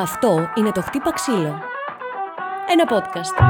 [0.00, 1.60] Αυτό είναι το «Χτύπα ξύλο».
[2.68, 3.42] Ένα podcast.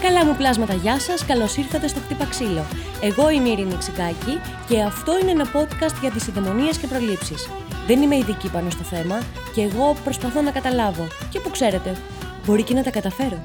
[0.00, 2.64] Καλά μου πλάσματα, γεια σας, καλώς ήρθατε στο «Χτύπα ξύλο».
[3.02, 7.48] Εγώ είμαι η Ειρήνη Ξικάκη και αυτό είναι ένα podcast για τις ειδαιμονίες και προλήψεις.
[7.86, 9.22] Δεν είμαι ειδική πάνω στο θέμα
[9.54, 11.06] και εγώ προσπαθώ να καταλάβω.
[11.30, 11.96] Και που ξέρετε,
[12.46, 13.40] μπορεί και να τα καταφέρω.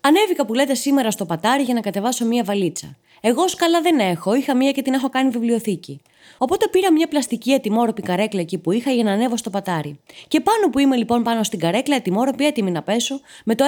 [0.00, 2.96] Ανέβηκα που λέτε σήμερα στο πατάρι για να κατεβάσω μία βαλίτσα.
[3.20, 6.00] Εγώ σκαλά δεν έχω, είχα μία και την έχω κάνει βιβλιοθήκη.
[6.38, 10.00] Οπότε πήρα μια πλαστική ετοιμόρροπη καρέκλα εκεί που είχα για να ανέβω στο πατάρι.
[10.28, 13.64] Και πάνω που είμαι λοιπόν πάνω στην καρέκλα, ετοιμόρροπη, έτοιμη να πέσω, με το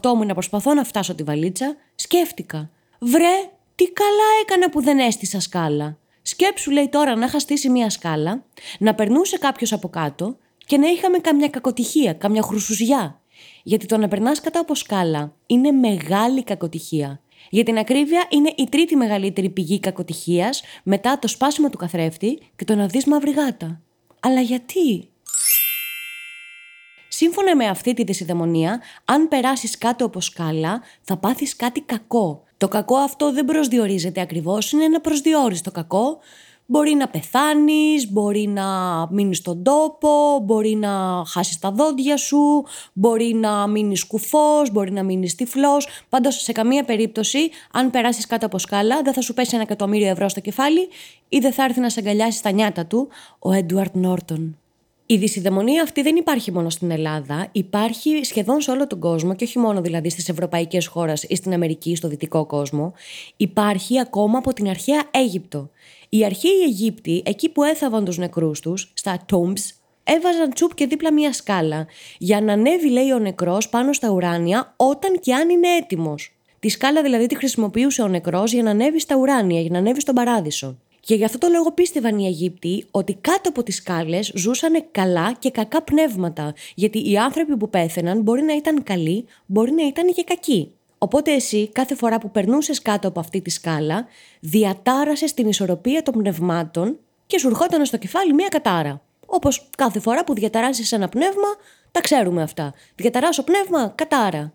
[0.00, 2.70] 1,58 μου να προσπαθώ να φτάσω τη βαλίτσα, σκέφτηκα.
[2.98, 5.98] Βρε, τι καλά έκανα που δεν έστησα σκάλα.
[6.22, 8.44] Σκέψου, λέει τώρα, να είχα στήσει μια σκάλα,
[8.78, 10.36] να περνούσε κάποιος από κάτω
[10.66, 13.20] και να είχαμε καμιά κακοτυχία, καμιά χρουσουζιά.
[13.62, 17.20] Γιατί το να περνάς κάτω από σκάλα είναι μεγάλη κακοτυχία.
[17.52, 22.64] Για την ακρίβεια, είναι η τρίτη μεγαλύτερη πηγή κακοτυχίας μετά το σπάσιμο του καθρέφτη και
[22.64, 23.80] το να δεις μαύρη γάτα.
[24.20, 25.08] Αλλά γιατί;
[27.08, 32.42] Σύμφωνα με αυτή τη δυσιδαιμονία, αν περάσεις κάτω από σκάλα, θα πάθεις κάτι κακό.
[32.56, 36.18] Το κακό αυτό δεν προσδιορίζεται ακριβώς, είναι ένα προσδιορίστο κακό,
[36.72, 38.66] Μπορεί να πεθάνεις, μπορεί να
[39.10, 45.02] μείνεις στον τόπο, μπορεί να χάσεις τα δόντια σου, μπορεί να μείνεις κουφός, μπορεί να
[45.02, 45.88] μείνεις τυφλός.
[46.08, 50.08] Πάντως σε καμία περίπτωση αν περάσεις κάτω από σκάλα δεν θα σου πέσει ένα εκατομμύριο
[50.08, 50.88] ευρώ στο κεφάλι
[51.28, 54.56] ή δεν θα έρθει να σε αγκαλιάσει τα νιάτα του ο Έντουαρτ Νόρτον.
[55.10, 59.44] Η δυσιδαιμονία αυτή δεν υπάρχει μόνο στην Ελλάδα, υπάρχει σχεδόν σε όλο τον κόσμο και
[59.44, 62.92] όχι μόνο δηλαδή στις ευρωπαϊκές χώρες ή στην Αμερική, στο δυτικό κόσμο.
[63.36, 65.70] Υπάρχει ακόμα από την αρχαία Αίγυπτο.
[66.08, 69.60] Οι αρχαίοι Αιγύπτιοι, εκεί που έθαβαν τους νεκρούς τους, στα tombs,
[70.04, 71.86] έβαζαν τσουπ και δίπλα μια σκάλα,
[72.18, 76.34] για να ανέβει λέει ο νεκρός πάνω στα ουράνια όταν και αν είναι έτοιμος.
[76.60, 80.00] Τη σκάλα δηλαδή τη χρησιμοποιούσε ο νεκρός για να ανέβει στα ουράνια, για να ανέβει
[80.00, 80.78] στον παράδεισο.
[81.10, 85.32] Και γι' αυτό το λόγο πίστευαν οι Αιγύπτιοι ότι κάτω από τις σκάλες ζούσαν καλά
[85.38, 90.12] και κακά πνεύματα, γιατί οι άνθρωποι που πέθαιναν μπορεί να ήταν καλοί, μπορεί να ήταν
[90.12, 90.72] και κακοί.
[90.98, 94.06] Οπότε εσύ κάθε φορά που περνούσες κάτω από αυτή τη σκάλα,
[94.40, 99.02] διατάρασες την ισορροπία των πνευμάτων και σου ερχόταν στο κεφάλι μία κατάρα.
[99.26, 101.48] Όπως κάθε φορά που διαταράσει ένα πνεύμα,
[101.90, 102.74] τα ξέρουμε αυτά.
[102.94, 104.52] Διαταράσω πνεύμα, κατάρα.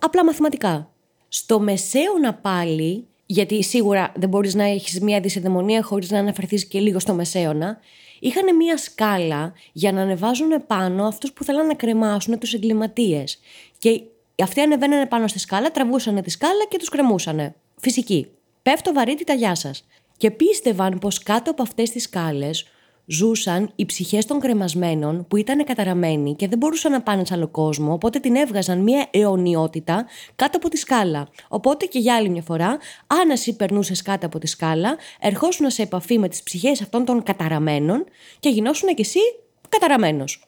[0.00, 0.90] Απλά μαθηματικά.
[1.28, 6.80] Στο μεσαίωνα πάλι, γιατί σίγουρα δεν μπορείς να έχεις μία δυσεδαιμονία χωρίς να αναφερθείς και
[6.80, 7.78] λίγο στο μεσαίωνα,
[8.20, 13.38] είχαν μία σκάλα για να ανεβάζουν πάνω αυτούς που θέλαν να κρεμάσουν τους εγκληματίες.
[13.78, 14.00] Και
[14.42, 17.54] αυτοί ανεβαίνανε πάνω στη σκάλα, τραβούσαν τη σκάλα και τους κρεμούσαν.
[17.76, 18.26] Φυσική.
[18.62, 19.86] Πέφτω βαρύτητα, γεια σας.
[20.16, 22.66] Και πίστευαν πως κάτω από αυτές τις σκάλες
[23.10, 27.48] ζούσαν οι ψυχές των κρεμασμένων που ήταν καταραμένοι και δεν μπορούσαν να πάνε σε άλλο
[27.48, 30.06] κόσμο, οπότε την έβγαζαν μια αιωνιότητα
[30.36, 31.28] κάτω από τη σκάλα.
[31.48, 35.82] Οπότε και για άλλη μια φορά, αν εσύ περνούσες κάτω από τη σκάλα, ερχόσουν σε
[35.82, 38.04] επαφή με τις ψυχές αυτών των καταραμένων
[38.40, 39.20] και γινόσουν κι εσύ
[39.68, 40.44] καταραμένος.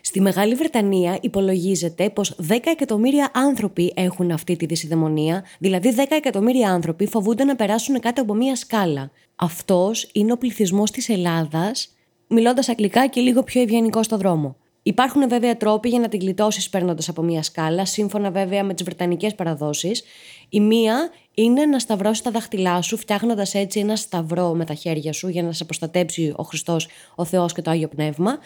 [0.00, 6.70] Στη Μεγάλη Βρετανία υπολογίζεται πως 10 εκατομμύρια άνθρωποι έχουν αυτή τη δυσιδαιμονία, δηλαδή 10 εκατομμύρια
[6.70, 9.10] άνθρωποι φοβούνται να περάσουν κάτω από μία σκάλα.
[9.36, 11.93] Αυτός είναι ο πληθυσμός της Ελλάδας,
[12.26, 14.56] μιλώντας αγγλικά και λίγο πιο ευγενικό στο δρόμο.
[14.86, 18.84] Υπάρχουν βέβαια τρόποι για να την γλιτώσεις παίρνοντας από μία σκάλα, σύμφωνα βέβαια με τις
[18.84, 20.02] βρετανικές παραδόσεις.
[20.48, 25.12] Η μία είναι να σταυρώσει τα δάχτυλά σου, φτιάχνοντας έτσι ένα σταυρό με τα χέρια
[25.12, 28.38] σου για να σε προστατέψει ο Χριστός, ο Θεός και το άγιο πνεύμα.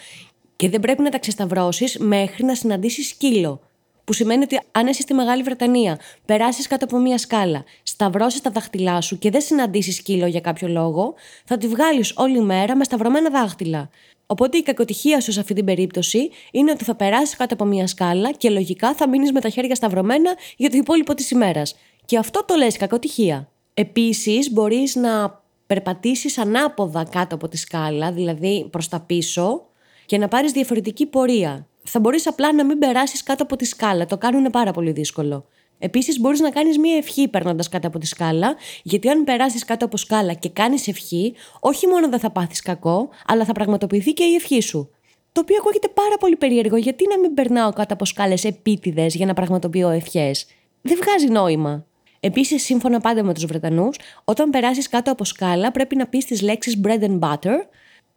[0.55, 3.61] Και δεν πρέπει να τα ξεσταυρώσεις μέχρι να συναντήσεις σκύλο.
[4.09, 8.49] Που σημαίνει ότι αν είσαι στη Μεγάλη Βρετανία, περάσεις κάτω από μία σκάλα, σταυρώσεις τα
[8.49, 11.13] δάχτυλά σου και δεν συναντήσεις σκύλο για κάποιο λόγο,
[11.45, 13.89] θα τη βγάλεις όλη μέρα με σταυρωμένα δάχτυλα.
[14.25, 17.87] Οπότε η κακοτυχία σου σε αυτή την περίπτωση είναι ότι θα περάσεις κάτω από μία
[17.87, 21.75] σκάλα και λογικά θα μείνεις με τα χέρια σταυρωμένα για το υπόλοιπο της ημέρας.
[22.05, 23.49] Και αυτό το λες κακοτυχία.
[23.73, 29.65] Επίσης, μπορείς να περπατήσεις ανάποδα κάτω από τη σκάλα, δηλαδή προς τα πίσω,
[30.05, 31.68] και να πάρεις διαφορετική πορεία.
[31.91, 34.05] Θα μπορείς απλά να μην περάσεις κάτω από τη σκάλα.
[34.05, 35.45] Το κάνουν πάρα πολύ δύσκολο.
[35.79, 39.85] Επίσης, μπορείς να κάνεις μία ευχή περνώντας κάτω από τη σκάλα, γιατί αν περάσεις κάτω
[39.85, 44.23] από σκάλα και κάνεις ευχή, όχι μόνο δεν θα πάθεις κακό, αλλά θα πραγματοποιηθεί και
[44.23, 44.89] η ευχή σου.
[45.31, 49.25] Το οποίο ακούγεται πάρα πολύ περίεργο, γιατί να μην περνάω κάτω από σκάλες επίτηδες για
[49.25, 50.45] να πραγματοποιώ ευχές;
[50.81, 51.85] Δεν βγάζει νόημα.
[52.19, 56.41] Επίσης, σύμφωνα πάντα με τους Βρετανούς, όταν περάσεις κάτω από σκάλα, πρέπει να πεις τις
[56.41, 57.55] λέξεις bread and butter,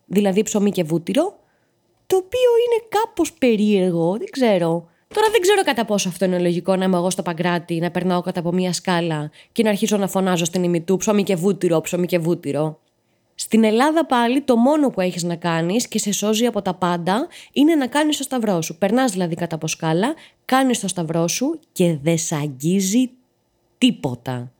[0.06, 1.41] δηλαδή ψωμί και βούτυρο,
[2.12, 4.88] το οποίο είναι κάπως περίεργο, δεν ξέρω.
[5.14, 8.20] Τώρα δεν ξέρω κατά πόσο αυτό είναι λογικό να είμαι εγώ στο παγκράτη, να περνάω
[8.20, 12.06] κάτω από μία σκάλα και να αρχίσω να φωνάζω στην ημιτού ψωμί και βούτυρο, ψωμί
[12.06, 12.80] και βούτυρο.
[13.34, 17.28] Στην Ελλάδα πάλι το μόνο που έχεις να κάνεις και σε σώζει από τα πάντα
[17.52, 18.78] είναι να κάνεις το σταυρό σου.
[18.78, 23.10] Περνάς δηλαδή κάτω από σκάλα, κάνεις το σταυρό σου και δεν σ' αγγίζει
[23.78, 24.51] τίποτα.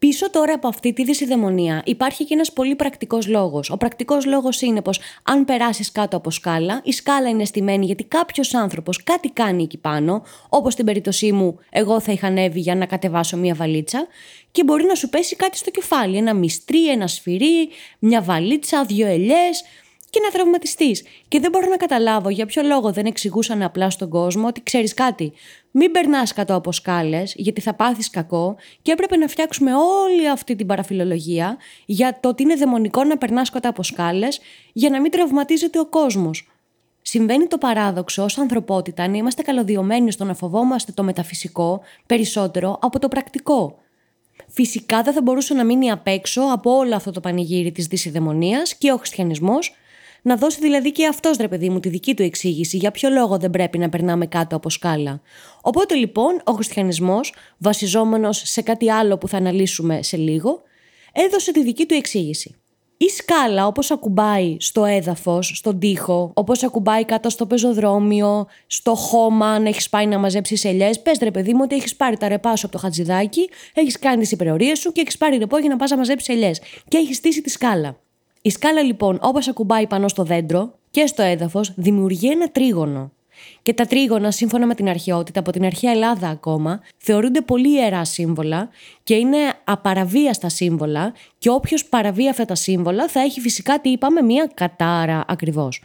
[0.00, 3.70] Πίσω τώρα από αυτή τη δυσιδαιμονία υπάρχει και ένας πολύ πρακτικός λόγος.
[3.70, 8.04] Ο πρακτικός λόγος είναι πως αν περάσεις κάτω από σκάλα, η σκάλα είναι στημένη γιατί
[8.04, 12.74] κάποιος άνθρωπος κάτι κάνει εκεί πάνω, όπως στην περίπτωσή μου, εγώ θα είχα ανέβει για
[12.74, 14.06] να κατεβάσω μία βαλίτσα,
[14.50, 16.16] και μπορεί να σου πέσει κάτι στο κεφάλι.
[16.16, 17.68] Ένα μυστρί, ένα σφυρί,
[17.98, 19.64] μια βαλίτσα, δύο ελιές
[20.10, 21.02] και να τραυματιστείς.
[21.28, 24.94] Και δεν μπορώ να καταλάβω για ποιο λόγο δεν εξηγούσαν απλά στον κόσμο ότι ξέρεις
[24.94, 25.32] κάτι.
[25.70, 30.56] Μην περνάς κάτω από σκάλες, γιατί θα πάθεις κακό, και έπρεπε να φτιάξουμε όλη αυτή
[30.56, 31.56] την παραφιλολογία
[31.86, 34.40] για το ότι είναι δαιμονικό να περνάς κάτω από σκάλες
[34.72, 36.48] για να μην τραυματίζεται ο κόσμος.
[37.02, 42.98] Συμβαίνει το παράδοξο ως ανθρωπότητα να είμαστε καλωδιωμένοι στο να φοβόμαστε το μεταφυσικό περισσότερο από
[42.98, 43.78] το πρακτικό.
[44.48, 48.74] Φυσικά δεν θα μπορούσε να μείνει απ' έξω από όλο αυτό το πανηγύρι της δυσιδαιμονίας
[48.74, 49.74] και ο χριστιανισμός,
[50.22, 53.38] να δώσει δηλαδή και αυτός ρε παιδί μου τη δική του εξήγηση για ποιο λόγο
[53.38, 55.20] δεν πρέπει να περνάμε κάτω από σκάλα.
[55.60, 60.62] Οπότε λοιπόν ο χριστιανισμός, βασιζόμενος σε κάτι άλλο που θα αναλύσουμε σε λίγο,
[61.12, 62.54] έδωσε τη δική του εξήγηση.
[63.02, 69.46] Η σκάλα όπως ακουμπάει στο έδαφος, στον τοίχο, όπως ακουμπάει κάτω στο πεζοδρόμιο, στο χώμα
[69.46, 72.56] αν έχεις πάει να μαζέψεις ελιές, πες ρε παιδί μου ότι έχεις πάρει τα ρεπά
[72.56, 75.76] σου από το χατζηδάκι, έχεις κάνει τις υπερορίες σου και έχεις πάρει ρεπό για να
[75.76, 77.98] πας να μαζέψεις ελιές και έχεις στήσει τη σκάλα.
[78.42, 83.12] Η σκάλα λοιπόν όπως ακουμπάει πάνω στο δέντρο και στο έδαφος δημιουργεί ένα τρίγωνο.
[83.62, 88.04] Και τα τρίγωνα, σύμφωνα με την αρχαιότητα, από την αρχαία Ελλάδα ακόμα, θεωρούνται πολύ ιερά
[88.04, 88.68] σύμβολα
[89.02, 94.22] και είναι απαραβίαστα σύμβολα και όποιος παραβεί αυτά τα σύμβολα θα έχει φυσικά, τι είπαμε,
[94.22, 95.82] μία κατάρα ακριβώς.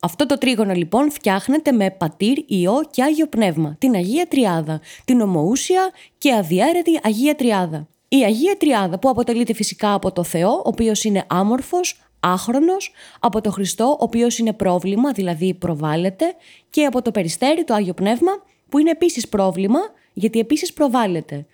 [0.00, 5.20] Αυτό το τρίγωνο λοιπόν φτιάχνεται με πατήρ, ιό και άγιο πνεύμα, την Αγία Τριάδα, την
[5.20, 7.88] ομοούσια και αδιαίρετη Αγία Τριάδα.
[8.08, 13.40] Η Αγία Τριάδα που αποτελείται φυσικά από το Θεό, ο οποίος είναι άμορφος, άχρονος, από
[13.40, 16.34] το Χριστό, ο οποίος είναι πρόβλημα, δηλαδή προβάλλεται,
[16.70, 18.32] και από το Περιστέρι, το Άγιο Πνεύμα,
[18.68, 19.78] που είναι επίσης πρόβλημα,
[20.12, 21.46] γιατί επίσης προβάλλεται.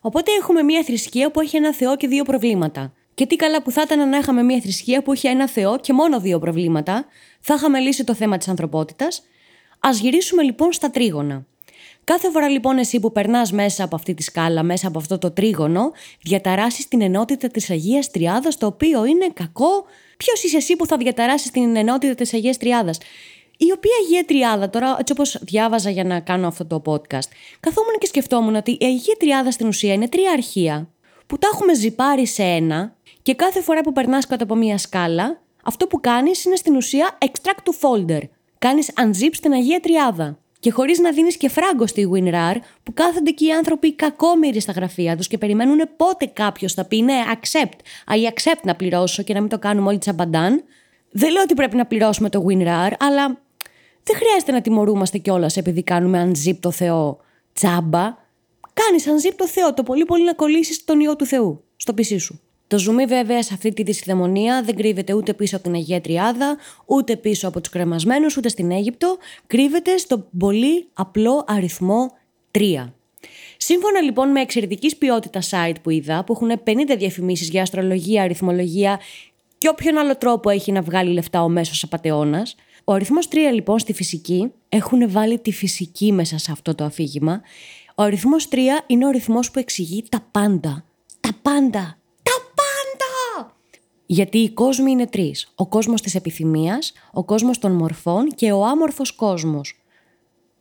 [0.00, 2.92] Οπότε έχουμε μια θρησκεία που έχει ένα Θεό και δύο προβλήματα.
[3.14, 5.92] Και τι καλά που θα ήταν να είχαμε μια θρησκεία που έχει ένα Θεό και
[5.92, 7.04] μόνο δύο προβλήματα,
[7.40, 9.22] θα είχαμε λύσει το θέμα της ανθρωπότητας.
[9.78, 11.46] Ας γυρίσουμε λοιπόν στα τρίγωνα.
[12.14, 15.30] Κάθε φορά λοιπόν εσύ που περνάς μέσα από αυτή τη σκάλα, μέσα από αυτό το
[15.30, 19.84] τρίγωνο, διαταράσεις την ενότητα της Αγίας Τριάδας, το οποίο είναι κακό.
[20.16, 22.98] Ποιος είσαι εσύ που θα διαταράσεις την ενότητα της Αγίας Τριάδας;
[23.56, 27.28] Η οποία Αγία Τριάδα, τώρα έτσι όπως διάβαζα για να κάνω αυτό το podcast,
[27.60, 30.88] καθόμουν και σκεφτόμουν ότι η Αγία Τριάδα στην ουσία είναι τρία αρχεία
[31.26, 35.40] που τα έχουμε ζυπάρει σε ένα και κάθε φορά που περνάς κάτω από μία σκάλα,
[35.64, 38.22] αυτό που κάνεις είναι στην ουσία extract to folder.
[38.58, 40.38] Κάνεις unzip στην Αγία Τριάδα.
[40.60, 44.72] Και χωρίς να δίνεις και φράγκο στη WinRAR, που κάθονται και οι άνθρωποι κακόμοιροι στα
[44.72, 47.78] γραφεία τους και περιμένουν πότε κάποιος θα πει ναι, accept,
[48.14, 50.64] I accept να πληρώσω και να μην το κάνουμε όλοι τσαμπαντάν.
[51.10, 53.40] Δεν λέω ότι πρέπει να πληρώσουμε το WinRAR, αλλά
[54.02, 57.20] δεν χρειάζεται να τιμωρούμαστε κιόλας επειδή κάνουμε unzip το Θεό
[57.52, 58.16] τσάμπα.
[58.72, 62.18] Κάνεις unzip το Θεό, το πολύ πολύ να κολλήσεις τον ιό του Θεού στο πισί
[62.18, 62.40] σου.
[62.68, 66.56] Το ζουμί βέβαια σε αυτή τη δυσιδαιμονία δεν κρύβεται ούτε πίσω από την Αγία Τριάδα,
[66.86, 69.16] ούτε πίσω από τους κρεμασμένους, ούτε στην Αίγυπτο.
[69.46, 72.12] Κρύβεται στο πολύ απλό αριθμό
[72.52, 72.92] 3.
[73.56, 79.00] Σύμφωνα λοιπόν με εξαιρετικής ποιότητας site που είδα, που έχουν 50 διαφημίσεις για αστρολογία, αριθμολογία
[79.58, 82.54] και όποιον άλλο τρόπο έχει να βγάλει λεφτά ο μέσος απατεώνας,
[82.84, 87.40] ο αριθμός 3 λοιπόν στη φυσική, έχουν βάλει τη φυσική μέσα σε αυτό το αφήγημα.
[87.94, 88.56] Ο αριθμός 3
[88.86, 90.84] είναι ο αριθμός που εξηγεί τα πάντα.
[91.20, 91.98] Τα πάντα.
[94.10, 95.52] Γιατί οι κόσμοι είναι τρεις.
[95.54, 99.80] Ο κόσμος της επιθυμίας, ο κόσμος των μορφών και ο άμορφος κόσμος.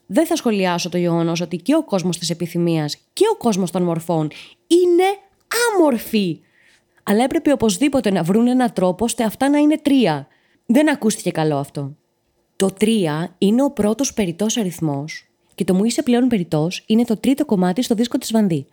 [0.05, 3.83] Δεν θα σχολιάσω το γεγονός ότι και ο κόσμος της επιθυμίας και ο κόσμος των
[3.83, 4.29] μορφών
[4.67, 5.03] είναι
[5.73, 6.39] άμορφοι.
[7.03, 10.27] Αλλά έπρεπε οπωσδήποτε να βρουν έναν τρόπο ώστε αυτά να είναι τρία.
[10.65, 11.95] Δεν ακούστηκε καλό αυτό.
[12.55, 17.17] Το τρία είναι ο πρώτος περιττός αριθμός και το μου είσαι πλέον περιττός είναι το
[17.17, 18.67] τρίτο κομμάτι στο δίσκο της Βανδί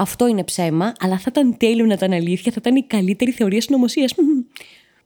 [0.00, 3.60] αυτό είναι ψέμα, αλλά θα ήταν τέλειο να ήταν αλήθεια, θα ήταν η καλύτερη θεωρία
[3.60, 4.14] συνωμοσίας.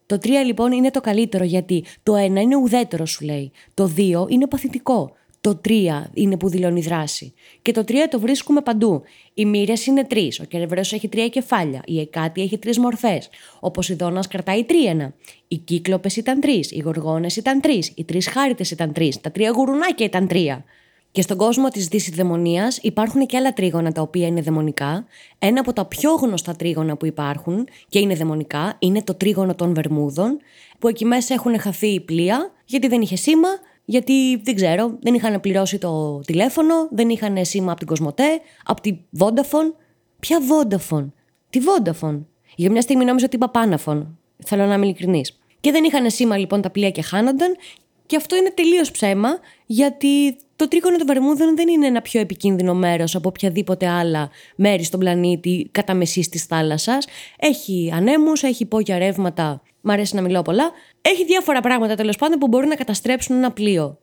[0.06, 3.50] Το 3 λοιπόν είναι το καλύτερο γιατί το 1 είναι ουδέτερο, σου λέει.
[3.74, 5.12] Το 2 είναι παθητικό.
[5.40, 5.70] Το 3
[6.14, 7.32] είναι που δηλώνει δράση.
[7.62, 9.02] Και το 3 το βρίσκουμε παντού.
[9.34, 10.40] Οι μοίρες είναι τρεις.
[10.40, 11.82] Ο Κερεβραίο έχει τρία κεφάλια.
[11.86, 13.28] Η Εκάτη έχει τρεις μορφές.
[13.60, 15.14] Ο Ποσειδώνας κρατάει τρίενα.
[15.48, 16.70] Οι Κύκλοπες ήταν τρεις.
[16.70, 17.92] Οι Γοργόνες ήταν τρεις.
[17.94, 19.20] Οι τρεις Χάριτες ήταν τρεις.
[19.20, 20.64] Τα τρία γουρουνάκια ήταν τρία.
[21.12, 25.06] Και στον κόσμο της δυσιδαιμονία υπάρχουν και άλλα τρίγωνα τα οποία είναι δαιμονικά.
[25.38, 29.74] Ένα από τα πιο γνωστά τρίγωνα που υπάρχουν και είναι δαιμονικά είναι το τρίγωνο των
[29.74, 30.38] Βερμούδων,
[30.78, 33.48] που εκεί μέσα έχουν χαθεί η πλοία γιατί δεν είχε σήμα,
[33.84, 38.80] γιατί δεν ξέρω, δεν είχαν πληρώσει το τηλέφωνο, δεν είχαν σήμα από την Κοσμοτέ, από
[38.80, 39.74] τη Vodafone.
[40.20, 41.06] Ποια Vodafone,
[41.50, 42.20] τη Vodafone.
[42.56, 44.06] Για μια στιγμή νόμιζα ότι είπα Panafone.
[44.44, 45.38] Θέλω να είμαι ειλικρινής.
[45.60, 47.56] Και δεν είχαν σήμα λοιπόν τα πλοία και χάνονταν
[48.06, 49.28] Και αυτό είναι τελείως ψέμα,
[49.66, 54.84] γιατί το τρίγωνο των Βερμούδων δεν είναι ένα πιο επικίνδυνο μέρος από οποιαδήποτε άλλα μέρη
[54.84, 57.06] στον πλανήτη κατά μεσής της θάλασσας.
[57.38, 59.62] Έχει ανέμους, έχει υπόγεια ρεύματα.
[59.80, 60.70] Μ' αρέσει να μιλάω πολλά.
[61.02, 63.98] Έχει διάφορα πράγματα τέλος πάντων που μπορούν να καταστρέψουν ένα πλοίο.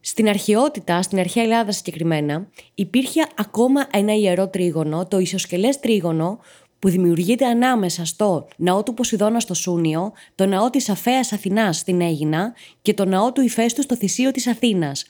[0.00, 6.38] Στην αρχαιότητα, στην αρχαία Ελλάδα συγκεκριμένα, υπήρχε ακόμα ένα ιερό τρίγωνο, το ισοσκελές τρίγωνο,
[6.82, 12.00] που δημιουργείται ανάμεσα στο ναό του Ποσειδώνα στο Σούνιο, το ναό της Αφέας Αθηνάς στην
[12.00, 15.06] Αίγινα και το ναό του Ιφέστου στο Θησίο της Αθήνας.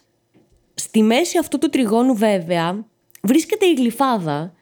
[0.75, 2.87] Στη μέση αυτού του τριγώνου βέβαια
[3.23, 4.55] βρίσκεται η γλυφάδα,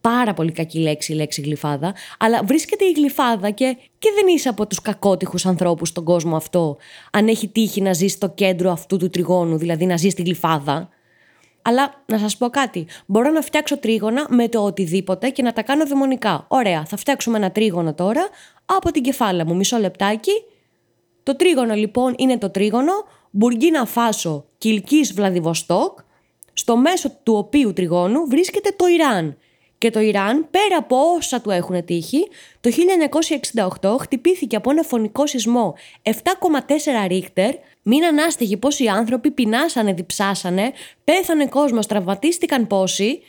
[0.00, 4.48] πάρα πολύ κακή λέξη η λέξη γλυφάδα, αλλά βρίσκεται η γλυφάδα και, και δεν είσαι
[4.48, 6.76] από τους κακότυχους ανθρώπους στον κόσμο αυτό,
[7.12, 10.88] αν έχει τύχει να ζεις στο κέντρο αυτού του τριγώνου, δηλαδή να ζεις στη γλυφάδα.
[11.68, 15.62] Αλλά να σας πω κάτι, μπορώ να φτιάξω τρίγωνα με το οτιδήποτε και να τα
[15.62, 16.44] κάνω δαιμονικά.
[16.48, 18.28] Ωραία, θα φτιάξουμε ένα τρίγωνο τώρα
[18.64, 20.30] από την κεφάλα μου, μισό λεπτάκι.
[21.22, 22.92] Το τρίγωνο λοιπόν είναι το τρίγωνο
[23.30, 25.98] Μπουργκίνα Φάσο Κιλκής Βλαδιβοστόκ,
[26.52, 29.36] στο μέσο του οποίου τριγώνου βρίσκεται το Ιράν.
[29.78, 32.28] Και το Ιράν, πέρα από όσα του έχουν τύχει,
[32.60, 32.70] το
[33.80, 36.12] 1968 χτυπήθηκε από ένα φωνικό σεισμό 7,4
[37.08, 40.72] ρίχτερ, μείναν άστιγοι πόσοι άνθρωποι, πεινάσανε, διψάσανε,
[41.04, 43.20] πέθανε κόσμος, τραυματίστηκαν πόσοι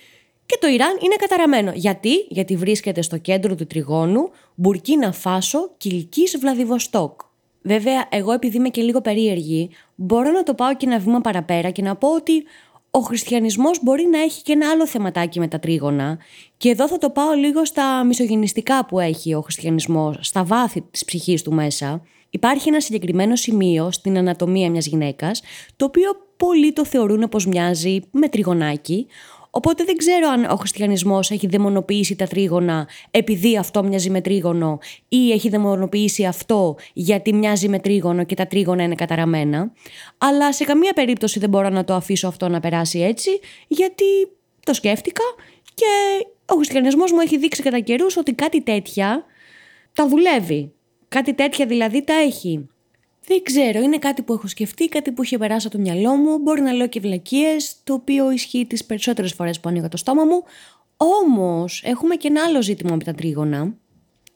[0.46, 1.72] και το Ιράν είναι καταραμένο.
[1.76, 7.20] Γιατί; Γιατί βρίσκεται στο κέντρο του τριγώνου Μπουρκίνα Φάσο Κιλκής Βλαδιβοστόκ.
[7.62, 11.70] Βέβαια, εγώ επειδή είμαι και λίγο περίεργη, μπορώ να το πάω και ένα βήμα παραπέρα
[11.70, 12.44] και να πω ότι
[12.92, 16.18] ο χριστιανισμός μπορεί να έχει και ένα άλλο θεματάκι με τα τρίγωνα
[16.58, 21.06] και εδώ θα το πάω λίγο στα μισογενιστικά που έχει ο χριστιανισμός, στα βάθη της
[21.06, 22.02] ψυχής του μέσα.
[22.30, 25.42] Υπάρχει ένα συγκεκριμένο σημείο στην ανατομία μιας γυναίκας,
[25.76, 29.08] το οποίο πολλοί το θεωρούν πως μοιάζει με τριγωνάκι,
[29.50, 34.80] Οπότε δεν ξέρω αν ο χριστιανισμός έχει δαιμονοποιήσει τα τρίγωνα επειδή αυτό μοιάζει με τρίγωνο
[35.10, 39.72] ή έχει δαιμονοποιήσει αυτό γιατί μοιάζει με τρίγωνο και τα τρίγωνα είναι καταραμένα.
[40.18, 43.30] Αλλά σε καμία περίπτωση δεν μπορώ να το αφήσω αυτό να περάσει έτσι
[43.68, 44.06] γιατί
[44.64, 45.24] το σκέφτηκα
[45.74, 45.86] και
[46.46, 49.24] ο χριστιανισμός μου έχει δείξει κατά καιρούς ότι κάτι τέτοια
[49.94, 50.72] τα δουλεύει.
[51.08, 52.70] Κάτι τέτοια δηλαδή τα έχει.
[53.30, 56.38] Δεν ξέρω, είναι κάτι που έχω σκεφτεί, κάτι που είχε περάσει από το μυαλό μου.
[56.38, 60.24] Μπορεί να λέω και βλακίες, το οποίο ισχύει τις περισσότερες φορές που ανοίγω το στόμα
[60.24, 60.44] μου.
[60.98, 63.74] Όμως, έχουμε και ένα άλλο ζήτημα με τα τρίγωνα.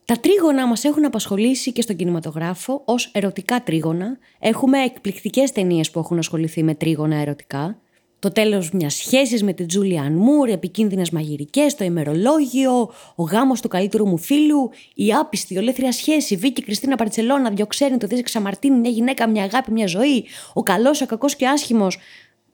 [0.04, 4.18] Τα τρίγωνα μας έχουν απασχολήσει και στον κινηματογράφο ως ερωτικά τρίγωνα.
[4.38, 7.78] Έχουμε εκπληκτικές ταινίες που έχουν ασχοληθεί με τρίγωνα ερωτικά
[8.24, 13.68] το τέλος μιας σχέσης με την Τζούλιαν Μουρ, επικίνδυνες μαγειρικές, το ημερολόγιο, ο γάμος του
[13.68, 18.90] καλύτερου μου φίλου, η άπιστη ολέθρια σχέση, Βίκη Κριστίνα Παρτσελώνα, διοξέρι, το Δίζε Ξαμαρτίνη, μια
[18.90, 21.98] γυναίκα, μια αγάπη, μια ζωή, ο καλός, ο κακός και άσχημος.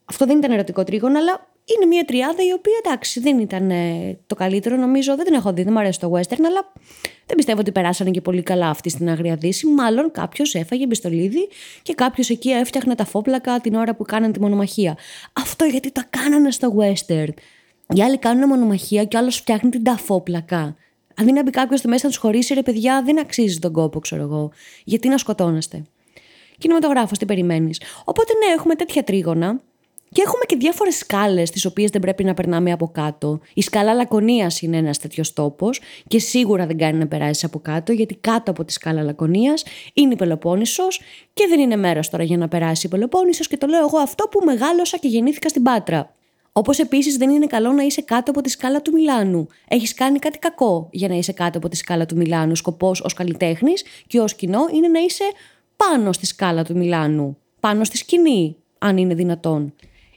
[0.05, 4.19] Αυτό δεν ήταν ερωτικό τρίγωνο, αλλά είναι μια τριάδα η οποία εντάξει δεν ήταν ε,
[4.27, 6.73] το καλύτερο νομίζω, δεν την έχω δει, δεν μου αρέσει το western, αλλά
[7.27, 9.67] δεν πιστεύω ότι περάσανε και πολύ καλά αυτή στην Αγρία Δύση.
[9.67, 11.49] Μάλλον κάποιος έφαγε μπιστολίδι
[11.83, 14.97] και κάποιος εκεί έφτιαχνε τα φόπλακα την ώρα που κάνανε τη μονομαχία.
[15.33, 17.29] Αυτό γιατί τα κάνανε στο western.
[17.95, 20.77] Οι άλλοι κάνουν μονομαχία και ο άλλος φτιάχνει την ταφόπλακα.
[21.17, 24.01] Αντί να μπει κάποιος στο μέσα να τους χωρίσει, ρε παιδιά, δεν αξίζει τον κόπο,
[24.01, 24.51] ξέρω εγώ.
[24.85, 25.83] Γιατί να σκοτώνεστε.
[26.59, 27.81] Κινηματογράφος, τι περιμένεις.
[28.05, 29.61] Οπότε ναι, έχουμε τέτοια τρίγωνα
[30.13, 33.41] και έχουμε και διάφορες σκάλες, τις οποίες δεν πρέπει να περνάμε από κάτω.
[33.55, 37.93] Η σκάλα Λακωνίας είναι ένας τέτοιος τόπος και σίγουρα δεν κάνει να περάσεις από κάτω,
[37.93, 41.01] γιατί κάτω από τη σκάλα Λακωνίας είναι η Πελοπόννησος
[41.33, 44.25] και δεν είναι μέρος τώρα για να περάσει η Πελοπόννησος και το λέω εγώ αυτό
[44.25, 46.15] που μεγάλωσα και γεννήθηκα στην Πάτρα.
[46.53, 49.47] Όπως επίσης δεν είναι καλό να είσαι κάτω από τη σκάλα του Μιλάνου.
[49.69, 52.55] Έχεις κάνει κάτι κακό για να είσαι κάτω από τη σκάλα του Μιλάνου.
[52.55, 55.25] Σκοπός ως καλλιτέχνης και ως κοινό είναι να είσαι
[55.77, 57.37] πάνω στη σκάλα του Μιλάνου.
[57.61, 59.75] Πάνω στη σκηνή, αν είναι δυνατόν.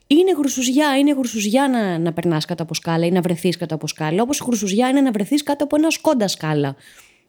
[0.07, 3.87] Είναι γρουσουζιά, είναι γρουσουζιά να, να περνάς κάτω από σκάλα ή να βρεθείς κάτω από
[3.87, 6.75] σκάλα, όπως γρουσουζιά είναι να βρεθείς κάτω από ένα σκόντα σκάλα.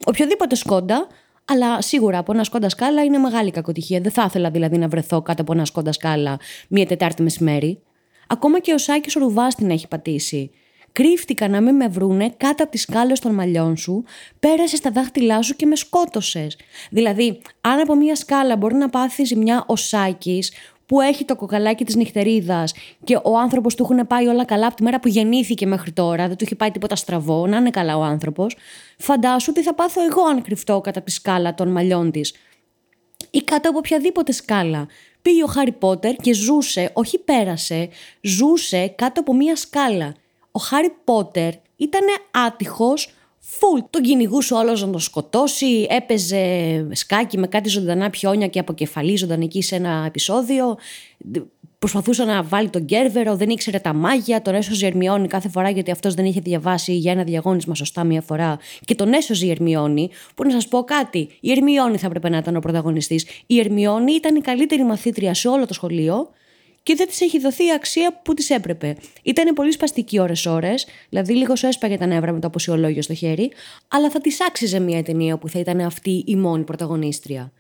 [0.05, 1.07] Οποιοδήποτε σκόντα,
[1.45, 4.01] αλλά σίγουρα από ένα σκόντα σκάλα είναι μεγάλη κακοτυχία.
[4.01, 6.39] Δεν θα ήθελα δηλαδή να βρεθώ κάτω από ένα σκόντα σκάλα
[6.69, 7.83] μία Τετάρτη μεσημέρι.
[8.27, 10.51] Ακόμα και ο Σάκης ο Ρουβάς την έχει πατήσει.
[10.93, 14.05] Κρύφτηκα να μην με βρούνε κάτω από τις σκάλες των μαλλιών σου,
[14.41, 16.57] πέρασε στα δάχτυλά σου και με σκότωσες.
[16.91, 20.53] Δηλαδή, αν από μία σκάλα μπορεί να πάθεις ζημιά ο Σάκης,
[20.87, 22.75] που έχει το κοκαλάκι της νυχτερίδας
[23.05, 26.29] και ο άνθρωπος του έχουν πάει όλα καλά από τη μέρα που γεννήθηκε μέχρι τώρα,
[26.29, 28.57] δεν του έχει πάει τίποτα στραβό, να είναι καλά ο άνθρωπος,
[28.99, 32.35] φαντάσου τι θα πάθω εγώ αν κρυφτώ κατά τη σκάλα των μαλλιών της.
[33.31, 34.87] Ή κάτω από οποιαδήποτε σκάλα.
[35.23, 37.89] Πήγε ο Χάρι Πότερ και ζούσε, όχι πέρασε,
[38.21, 40.15] ζούσε κάτω από μία σκάλα.
[40.51, 43.15] Ο Χάρι Πότερ ήταν άτυχος
[43.47, 43.81] Φουλ.
[43.91, 45.87] Τον κυνηγούσε όλος να τον σκοτώσει.
[45.91, 50.77] Έπαιζε σκάκι με κάτι ζωντανά πιόνια και αποκεφαλίζονταν εκεί σε ένα επεισόδιο.
[51.79, 55.71] προσπαθούσε να βάλει τον Κέρβερο, δεν ήξερε τα μάγια, τον έσωζε η Ερμιόνη κάθε φορά
[55.71, 59.51] γιατί αυτός δεν είχε διαβάσει για ένα διαγώνισμα σωστά μία φορά και τον έσωζε η
[59.51, 60.11] Ερμιόνη.
[60.35, 63.27] Που να σας πω κάτι, η Ερμιόνη θα έπρεπε να ήταν ο πρωταγωνιστής.
[63.47, 66.29] Η Ερμιόνη ήταν η καλύτερη μαθήτρια σε όλο το σχολείο
[66.85, 68.97] και δεν της έχει δοθεί η αξία που της έπρεπε.
[69.23, 70.75] Ήταν πολύ σπαστική ώρε-ώρε,
[71.09, 73.51] δηλαδή λίγος σου έσπαγε τα νεύρα με το αποσιολόγιο στο χέρι,
[73.89, 77.53] αλλά θα της άξιζε μια ταινία που θα ήταν αυτή η μόνη πρωταγωνίστρια.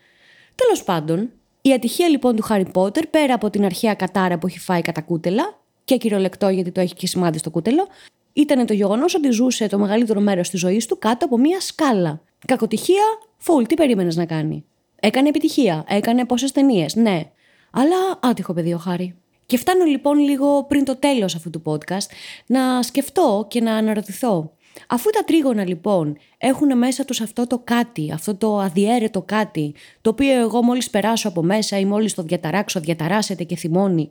[0.55, 4.59] Τέλος πάντων, η ατυχία λοιπόν του Χάρι Πότερ, πέρα από την αρχαία κατάρα που έχει
[4.59, 7.89] φάει κατά κούτελα, και κυριολεκτό γιατί το έχει και σημάδι στο κούτελο,
[8.33, 12.21] ήταν το γεγονός ότι ζούσε το μεγαλύτερο μέρος της ζωής του κάτω από μία σκάλα.
[12.47, 13.05] Κακοτυχία,
[13.37, 14.65] φουλ, τι περίμενες να κάνει;
[15.01, 17.31] Έκανε επιτυχία, έκανε πόσες ταινίες, ναι.
[17.75, 19.15] Αλλά άτυχο παιδί ο Χάρη.
[19.47, 22.07] Και φτάνω λοιπόν λίγο πριν το τέλος αυτού του podcast
[22.47, 24.53] να σκεφτώ και να αναρωτηθώ.
[24.89, 30.11] Αφού τα τρίγωνα λοιπόν έχουν μέσα τους αυτό το κάτι, αυτό το αδιέρετο κάτι, το
[30.11, 34.11] οποίο εγώ μόλις περάσω από μέσα ή μόλις το διαταράξω, διαταράσσεται και θυμώνει,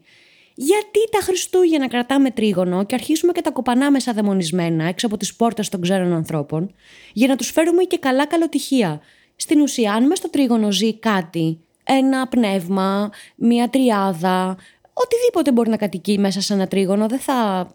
[0.55, 5.35] γιατί τα Χριστούγεννα κρατάμε τρίγωνο και αρχίζουμε και τα κοπανάμε σαν δαιμονισμένα έξω από τις
[5.35, 6.73] πόρτες των ξένων ανθρώπων,
[7.13, 9.01] για να τους φέρουμε και καλά καλοτυχία.
[9.35, 14.57] Στην ουσία, αν μες στο τρίγωνο ζει κάτι, ένα πνεύμα, μία τριάδα,
[14.93, 17.67] οτιδήποτε μπορεί να κατοικεί μέσα σε ένα τρίγωνο, δεν θα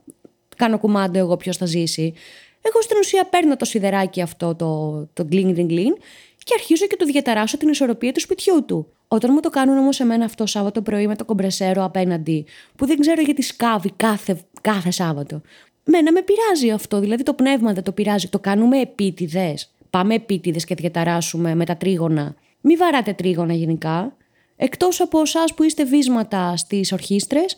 [0.56, 2.14] κάνω κουμάντο εγώ ποιος θα ζήσει.
[2.62, 5.96] Εγώ στην ουσία παίρνω το σιδεράκι αυτό, το, το γκλιν γκλιν
[6.44, 8.86] και αρχίζω και το διαταράσω την ισορροπία του σπιτιού του.
[9.08, 12.46] Όταν μου το κάνουν όμως εμένα αυτό Σάββατο πρωί με το κομπρεσέρο απέναντι,
[12.76, 15.40] που δεν ξέρω γιατί σκάβει κάθε, κάθε Σάββατο.
[15.84, 18.28] Μένα με πειράζει αυτό, δηλαδή το πνεύμα δεν το πειράζει.
[18.28, 19.70] Το κάνουμε επίτηδες.
[19.90, 22.34] Πάμε επίτηδες και διαταράσουμε με τα τρίγωνα.
[22.60, 24.16] Μη βαράτε τρίγωνα γενικά.
[24.56, 27.56] Εκτός από εσάς που είστε βίσματα στις ορχήστρες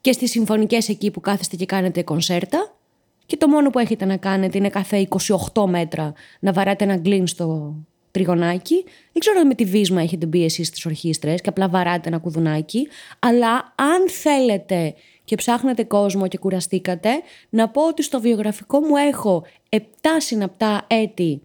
[0.00, 2.76] και στις συμφωνικές εκεί που κάθεστε και κάνετε κονσέρτα,
[3.26, 5.08] και το μόνο που έχετε να κάνετε είναι κάθε
[5.52, 7.74] 28 μέτρα να βαράτε ένα γκλίν στο
[8.10, 8.84] τριγωνάκι.
[8.84, 12.18] Δεν ξέρω αν με τη βίσμα έχετε μπει εσείς στις ορχήστρες και απλά βαράτε ένα
[12.18, 12.88] κουδουνάκι.
[13.18, 14.94] Αλλά αν θέλετε
[15.24, 17.10] και ψάχνετε κόσμο και κουραστήκατε,
[17.48, 19.78] να πω ότι στο βιογραφικό μου έχω 7
[20.16, 21.42] συναπτά έτη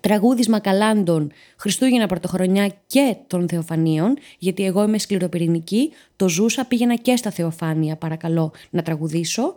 [0.00, 7.16] τραγούδισμα καλάντων Χριστούγεννα Πρωτοχρονιά και των Θεοφανίων, γιατί εγώ είμαι σκληροπυρηνική, το ζούσα, πήγαινα και
[7.16, 9.54] στα Θεοφάνεια παρακαλώ να τραγουδήσω.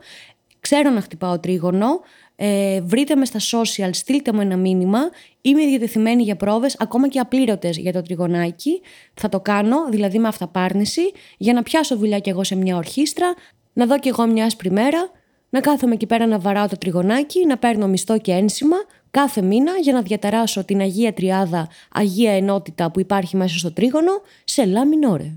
[0.59, 1.87] Ξέρω να χτυπάω τρίγωνο.
[2.35, 4.99] Ε, βρείτε με στα social, στείλτε μου ένα μήνυμα.
[5.41, 8.81] Είμαι διατεθειμένη για πρόβες, ακόμα και απλήρωτες για το τριγωνάκι.
[9.13, 13.33] Θα το κάνω, δηλαδή με αυταπάρνηση, για να πιάσω δουλειά κι εγώ σε μια ορχήστρα,
[13.73, 15.11] να δω κι εγώ μια άσπρη μέρα,
[15.49, 18.77] να κάθομαι εκεί πέρα να βαράω το τριγωνάκι, να παίρνω μισθό και ένσημα
[19.21, 24.21] κάθε μήνα για να διαταράσω την Αγία Τριάδα, Αγία Ενότητα που υπάρχει μέσα στο τρίγωνο
[24.43, 25.31] σε λάμινόρε.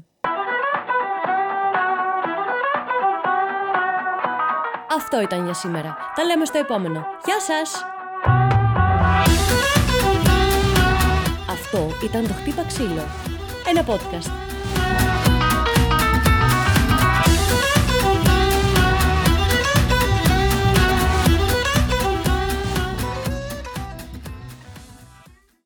[4.96, 5.96] Αυτό ήταν για σήμερα.
[6.14, 7.06] Τα λέμε στο επόμενο.
[7.24, 7.84] Γεια σας!
[11.50, 13.04] Αυτό ήταν το Χτύπα Ξύλο.
[13.68, 14.59] Ένα podcast